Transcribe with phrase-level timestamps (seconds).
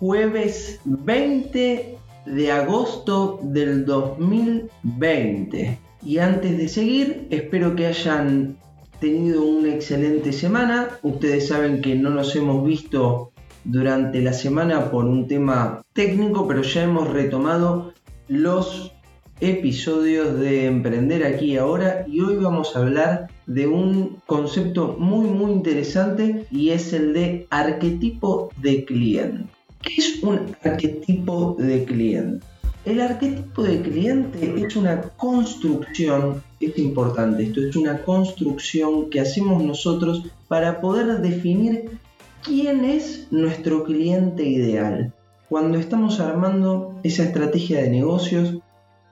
[0.00, 5.78] jueves 20 de agosto del 2020.
[6.02, 8.56] Y antes de seguir, espero que hayan
[8.98, 10.88] tenido una excelente semana.
[11.02, 13.32] Ustedes saben que no nos hemos visto
[13.64, 17.92] durante la semana por un tema técnico, pero ya hemos retomado
[18.26, 18.94] los
[19.40, 25.28] episodios de Emprender aquí y ahora y hoy vamos a hablar de un concepto muy
[25.28, 29.59] muy interesante y es el de arquetipo de cliente.
[29.82, 32.46] ¿Qué es un arquetipo de cliente?
[32.84, 39.62] El arquetipo de cliente es una construcción, es importante esto, es una construcción que hacemos
[39.62, 41.98] nosotros para poder definir
[42.42, 45.12] quién es nuestro cliente ideal.
[45.48, 48.58] Cuando estamos armando esa estrategia de negocios,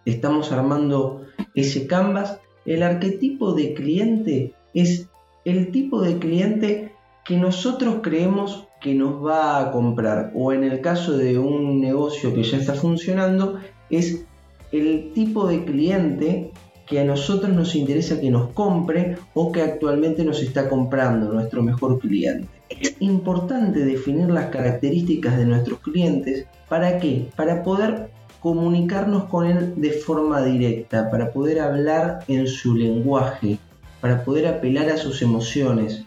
[0.04, 1.22] estamos armando
[1.54, 5.08] ese canvas, el arquetipo de cliente es
[5.44, 6.92] el tipo de cliente
[7.24, 12.32] que nosotros creemos que nos va a comprar o en el caso de un negocio
[12.34, 13.58] que ya está funcionando
[13.90, 14.24] es
[14.72, 16.52] el tipo de cliente
[16.86, 21.62] que a nosotros nos interesa que nos compre o que actualmente nos está comprando, nuestro
[21.62, 22.48] mejor cliente.
[22.70, 26.46] Es importante definir las características de nuestros clientes.
[26.68, 27.28] ¿Para qué?
[27.36, 33.58] Para poder comunicarnos con él de forma directa, para poder hablar en su lenguaje,
[34.00, 36.04] para poder apelar a sus emociones.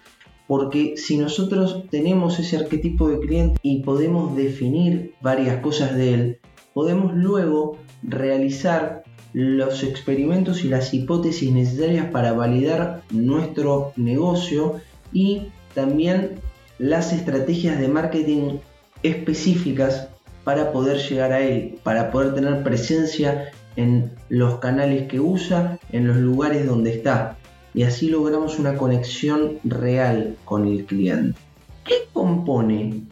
[0.51, 6.39] Porque si nosotros tenemos ese arquetipo de cliente y podemos definir varias cosas de él,
[6.73, 14.81] podemos luego realizar los experimentos y las hipótesis necesarias para validar nuestro negocio
[15.13, 16.41] y también
[16.79, 18.57] las estrategias de marketing
[19.03, 20.09] específicas
[20.43, 26.09] para poder llegar a él, para poder tener presencia en los canales que usa, en
[26.09, 27.37] los lugares donde está.
[27.73, 31.39] Y así logramos una conexión real con el cliente.
[31.85, 33.03] ¿Qué compone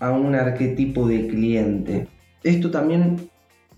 [0.00, 2.08] a un arquetipo de cliente?
[2.42, 3.28] Esto también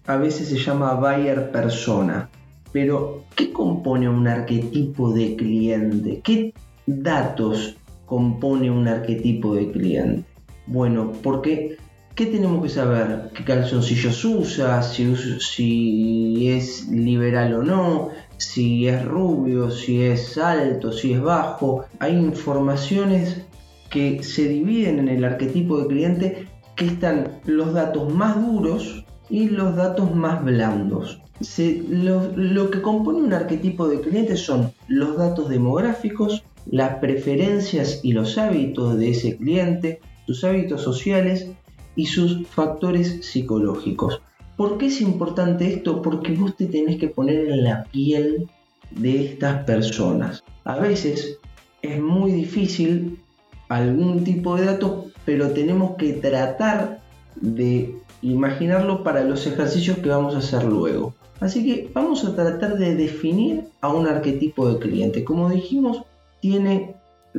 [0.06, 2.28] a veces se llama buyer persona.
[2.72, 6.20] Pero, ¿qué compone un arquetipo de cliente?
[6.22, 6.52] ¿Qué
[6.86, 10.24] datos compone un arquetipo de cliente?
[10.66, 11.78] Bueno, porque
[12.18, 13.30] ¿Qué tenemos que saber?
[13.32, 14.82] ¿Qué calzoncillos usa?
[14.82, 21.84] Si, si es liberal o no, si es rubio, si es alto, si es bajo.
[21.98, 23.42] Hay informaciones
[23.90, 29.48] que se dividen en el arquetipo de cliente que están los datos más duros y
[29.48, 31.20] los datos más blandos.
[31.58, 38.38] lo, que compone un arquetipo de cliente son los datos demográficos, las preferencias y los
[38.38, 41.48] hábitos de ese cliente, sus hábitos sociales
[41.96, 44.20] y sus factores psicológicos.
[44.58, 46.02] ¿Por qué es importante esto?
[46.02, 48.48] Porque vos te tenés que poner en la piel
[48.90, 50.42] de estas personas.
[50.64, 51.38] A veces
[51.80, 53.20] es muy difícil
[53.68, 56.98] algún tipo de datos, pero tenemos que tratar
[57.36, 61.14] de imaginarlo para los ejercicios que vamos a hacer luego.
[61.38, 65.22] Así que vamos a tratar de definir a un arquetipo de cliente.
[65.22, 66.02] Como dijimos,
[66.40, 66.96] tiene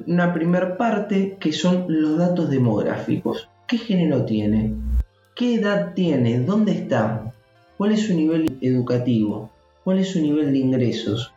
[0.07, 3.49] una primera parte que son los datos demográficos.
[3.67, 4.73] ¿Qué género tiene?
[5.39, 6.41] ¿Qué edad tiene?
[6.41, 7.33] ¿Dónde está?
[7.77, 9.49] ¿Cuál es su nivel educativo?
[9.85, 11.31] ¿Cuál es su nivel de ingresos?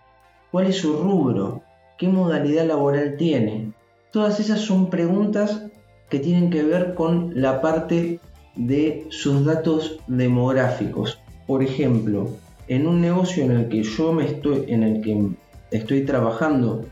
[0.51, 1.63] ¿Cuál es su rubro?
[1.99, 3.71] ¿Qué modalidad laboral tiene?
[4.11, 5.67] Todas esas son preguntas
[6.11, 8.19] que tienen que ver con la parte
[8.57, 11.21] de sus datos demográficos.
[11.47, 12.29] Por ejemplo,
[12.67, 15.29] en un negocio en el que yo me estoy, en el que
[15.71, 16.87] estoy trabajando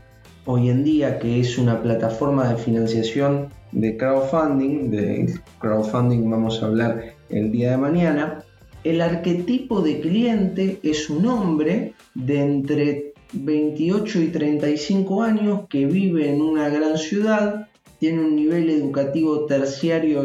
[0.51, 6.65] hoy en día, que es una plataforma de financiación de crowdfunding, de crowdfunding vamos a
[6.65, 8.43] hablar el día de mañana,
[8.83, 16.29] el arquetipo de cliente es un hombre de entre 28 y 35 años que vive
[16.29, 17.69] en una gran ciudad,
[17.99, 20.21] tiene un nivel educativo terciario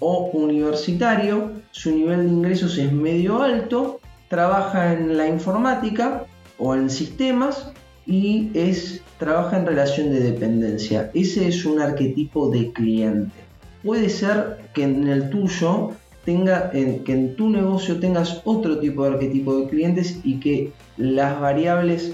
[0.00, 6.26] o universitario, su nivel de ingresos es medio alto, trabaja en la informática
[6.58, 7.72] o en sistemas
[8.12, 11.10] y es, trabaja en relación de dependencia.
[11.14, 13.32] Ese es un arquetipo de cliente.
[13.82, 15.92] Puede ser que en el tuyo
[16.26, 21.40] tenga, que en tu negocio tengas otro tipo de arquetipo de clientes y que las
[21.40, 22.12] variables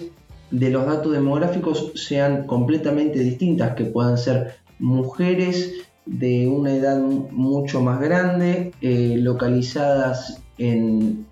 [0.52, 5.72] de los datos demográficos sean completamente distintas, que puedan ser mujeres
[6.06, 11.26] de una edad mucho más grande, eh, localizadas en,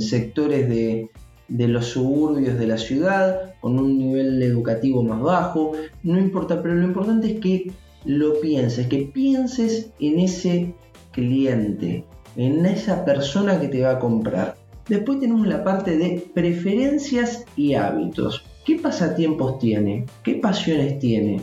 [0.00, 1.08] sectores de,
[1.48, 5.72] de, los suburbios de la ciudad, con un nivel educativo más bajo,
[6.02, 7.72] no importa, pero lo importante es que
[8.04, 10.74] lo pienses, que pienses en ese
[11.12, 12.04] cliente,
[12.36, 14.56] en esa persona que te va a comprar.
[14.88, 18.44] Después tenemos la parte de preferencias y hábitos.
[18.64, 20.06] ¿Qué pasatiempos tiene?
[20.22, 21.40] ¿Qué pasiones tiene?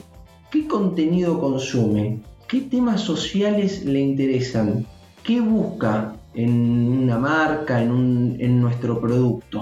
[0.52, 2.20] ¿Qué contenido consume?
[2.48, 4.86] ¿Qué temas sociales le interesan?
[5.24, 9.62] ¿Qué busca en una marca, en, nuestro producto?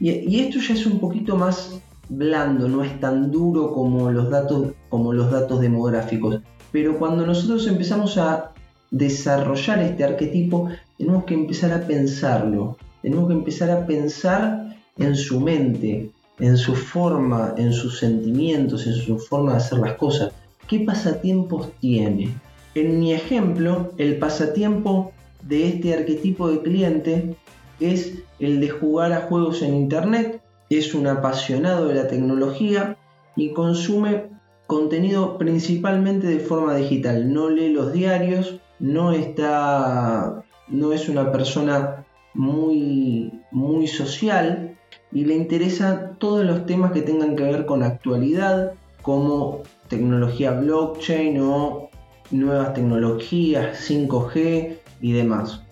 [0.00, 4.72] Y, esto ya es un poquito más blando, no es tan duro como los datos,
[4.88, 6.40] como los datos demográficos.
[6.72, 8.52] Pero cuando nosotros empezamos a
[8.90, 10.68] desarrollar este arquetipo,
[10.98, 16.74] tenemos que empezar a pensarlo, tenemos que empezar a pensar en su mente, en su
[16.74, 20.32] forma, en sus sentimientos, en su forma de hacer las cosas.
[20.68, 22.34] ¿Qué pasatiempos tiene?
[22.74, 25.12] En mi ejemplo, el pasatiempo
[25.42, 27.36] de este arquetipo de cliente
[27.80, 30.40] es el de jugar a juegos en Internet,
[30.70, 32.96] es un apasionado de la tecnología
[33.36, 34.30] y consume
[34.66, 37.32] contenido principalmente de forma digital.
[37.32, 42.04] No lee los diarios, no está, no es una persona
[42.34, 44.74] muy, muy social,
[45.14, 51.40] y le interesan todos los temas que tengan que ver con actualidad, como tecnología blockchain
[51.40, 51.88] o
[52.32, 55.62] nuevas tecnologías, 5G y demás.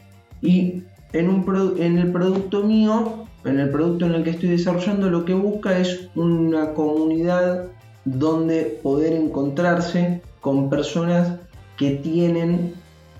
[0.40, 5.34] Y en, el producto mío, en el producto en el que estoy desarrollando, lo que
[5.34, 7.68] busca es una comunidad
[8.04, 11.38] donde poder encontrarse con personas
[11.76, 12.74] que tienen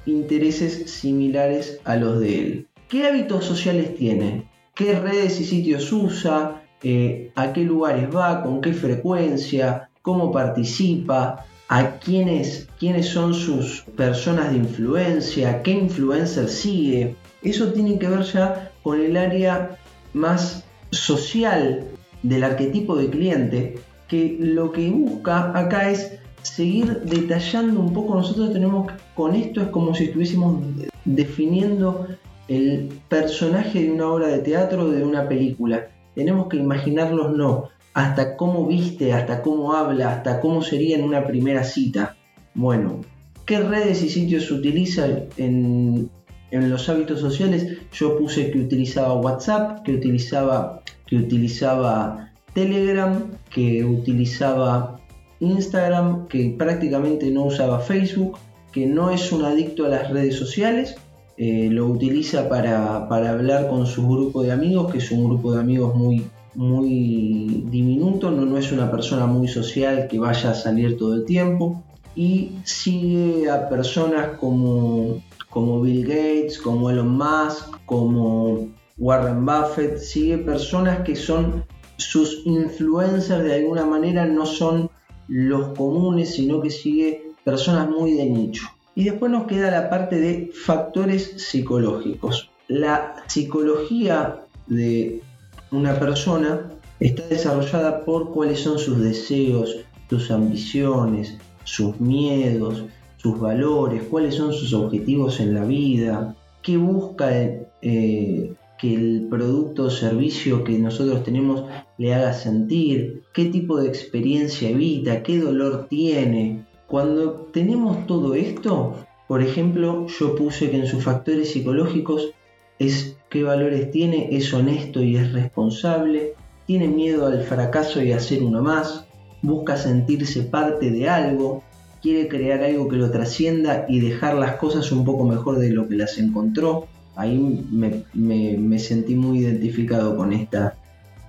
[0.07, 2.67] intereses similares a los de él.
[2.89, 4.53] ¿Qué hábitos sociales tiene?
[4.75, 11.47] qué redes y sitios usa, eh, a qué lugares va, con qué frecuencia, cómo participa,
[11.69, 17.17] a quiénes, quiénes son sus personas de influencia, qué influencer sigue.
[17.43, 19.79] Eso tiene que ver ya con el área
[20.13, 21.85] más social
[22.23, 23.75] del arquetipo de cliente,
[24.09, 28.15] que lo que busca acá es seguir detallando un poco.
[28.15, 30.63] Nosotros tenemos con esto es como si estuviésemos
[31.05, 32.07] definiendo
[32.49, 35.89] el personaje de una obra de teatro o de una película.
[36.15, 41.27] Tenemos que imaginarlos no, hasta cómo viste, hasta cómo habla, hasta cómo sería en una
[41.27, 42.17] primera cita.
[42.55, 43.01] Bueno,
[43.47, 45.07] ¿qué redes y sitios utiliza
[45.37, 46.11] en,
[46.53, 47.79] en los hábitos sociales?
[47.93, 55.01] Yo puse que utilizaba WhatsApp, que utilizaba, que utilizaba Telegram, que utilizaba
[55.41, 58.39] Instagram, que prácticamente no usaba Facebook,
[58.71, 60.95] que no es un adicto a las redes sociales
[61.39, 65.61] eh, lo utiliza para, hablar con su grupo de amigos, que es un grupo de
[65.61, 70.99] amigos muy, muy diminuto, no, no es una persona muy social que vaya a salir
[70.99, 71.83] todo el tiempo.
[72.15, 75.23] Y sigue a personas como,
[75.53, 81.65] como Bill Gates, como Elon Musk, como Warren Buffett, sigue personas que son
[81.99, 84.91] sus influencers de alguna manera, no son
[85.29, 88.67] los comunes, sino que sigue personas muy de nicho.
[88.95, 92.51] Y después nos queda la parte de factores psicológicos.
[92.69, 95.23] La psicología de
[95.71, 99.77] una persona está desarrollada por cuáles son sus deseos,
[100.09, 102.85] sus ambiciones, sus miedos,
[103.23, 109.85] sus valores, cuáles son sus objetivos en la vida, qué busca eh, que el producto
[109.85, 111.65] o servicio que nosotros tenemos
[111.99, 118.97] le haga sentir, qué tipo de experiencia evita, qué dolor tiene, cuando tenemos todo esto,
[119.29, 122.33] por ejemplo, yo puse que en sus factores psicológicos
[122.79, 126.35] es qué valores tiene, es honesto y es responsable,
[126.67, 129.07] tiene miedo al fracaso y a ser uno más,
[129.41, 131.63] busca sentirse parte de algo,
[132.03, 135.89] quiere crear algo que lo trascienda y dejar las cosas un poco mejor de lo
[135.89, 136.89] que las encontró.
[137.15, 137.39] Ahí
[137.71, 140.77] me, sentí muy identificado con, esta,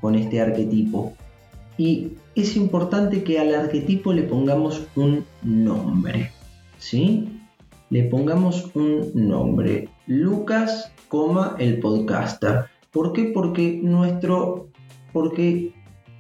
[0.02, 1.14] con este arquetipo.
[1.78, 6.32] Y es importante que al arquetipo le pongamos un nombre.
[6.78, 7.40] ¿Sí?
[7.90, 9.90] Le pongamos un nombre.
[10.08, 10.92] Lucas,
[11.60, 12.66] el podcaster.
[12.92, 13.26] ¿Por qué?
[13.26, 14.68] Porque nuestro.
[15.12, 15.74] Porque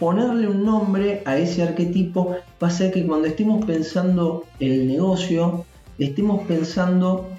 [0.03, 5.63] ponerle un nombre a ese arquetipo va a que cuando estemos pensando el negocio,
[5.97, 7.29] estemos pensando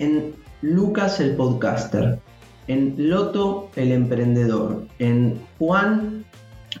[0.00, 2.18] en Lucas el podcaster,
[2.66, 6.24] en Loto el emprendedor, en Juan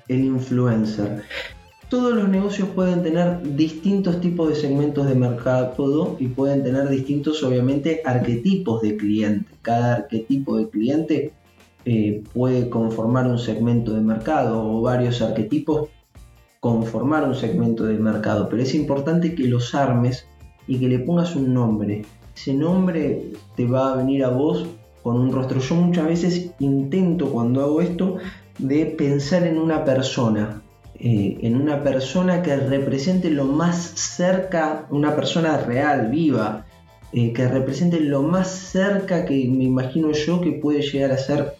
[0.08, 1.22] el influencer.
[1.88, 7.44] Todos los negocios pueden tener distintos tipos de segmentos de mercado y pueden tener distintos,
[7.44, 9.52] obviamente, arquetipos de cliente.
[9.62, 11.32] Cada arquetipo de cliente
[11.84, 15.88] eh, puede conformar un segmento de mercado o varios arquetipos
[16.62, 20.28] conformar un segmento de mercado, pero es importante que los armes
[20.68, 22.04] y que le pongas un nombre.
[22.36, 24.66] Ese nombre te va a venir a vos
[25.02, 25.58] con un rostro.
[25.58, 28.18] Yo muchas veces intento cuando hago esto
[28.58, 30.62] de pensar en una persona,
[31.00, 36.64] eh, en una persona que represente lo más cerca, una persona real, viva,
[37.12, 41.56] eh, que represente lo más cerca que me imagino yo que puede llegar a ser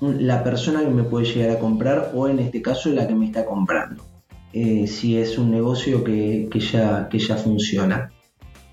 [0.00, 3.26] la persona que me puede llegar a comprar o en este caso la que me
[3.26, 4.04] está comprando.
[4.52, 8.12] Eh, si es un negocio que, ya, que ya funciona.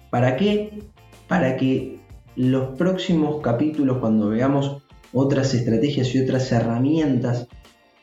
[0.09, 0.83] ¿Para qué?
[1.27, 1.99] Para que
[2.35, 4.77] los próximos capítulos, cuando veamos
[5.11, 7.47] otras estrategias y otras herramientas,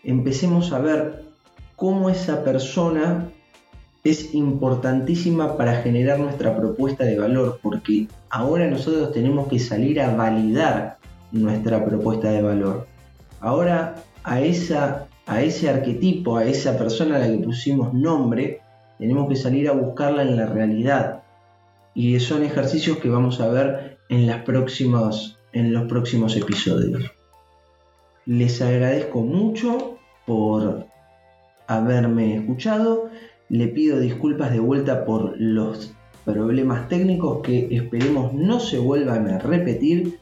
[0.03, 1.25] empecemos a ver
[1.77, 3.31] cómo esa persona
[4.03, 10.15] es importantísima para generar nuestra propuesta de valor, porque ahora nosotros tenemos que salir a
[10.15, 10.99] validar
[11.31, 12.87] nuestra propuesta de valor.
[13.41, 18.63] Ahora a esa a ese arquetipo, a esa persona a la que pusimos nombre,
[18.99, 21.23] tenemos que salir a buscarla en la realidad.
[21.95, 27.13] Y son ejercicios que vamos a ver en, las próximas, en los próximos episodios.
[28.25, 30.87] Les agradezco mucho por
[31.67, 33.11] haberme escuchado.
[33.51, 35.93] Le pido disculpas de vuelta por los
[36.25, 40.21] problemas técnicos que esperemos no se vuelvan a repetir.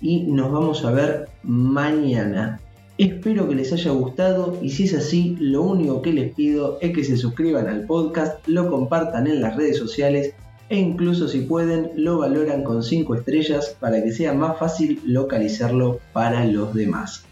[0.00, 2.60] Y nos vamos a ver mañana.
[2.96, 6.92] Espero que les haya gustado y si es así, lo único que les pido es
[6.92, 10.34] que se suscriban al podcast, lo compartan en las redes sociales
[10.68, 15.98] e incluso si pueden lo valoran con 5 estrellas para que sea más fácil localizarlo
[16.12, 17.24] para los demás.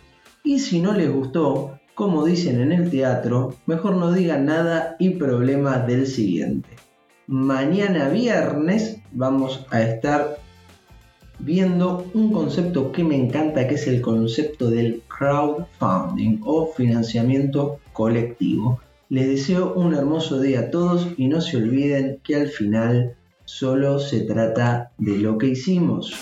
[0.42, 5.10] Y si no les gustó, como dicen en el teatro, mejor no digan nada y
[5.10, 6.70] problema del siguiente.
[7.28, 10.38] Mañana viernes vamos a estar
[11.42, 18.80] viendo un concepto que me encanta, que es el concepto del crowdfunding o financiamiento colectivo.
[19.08, 23.98] Les deseo un hermoso día a todos y no se olviden que al final solo
[23.98, 26.14] se trata de lo que hicimos.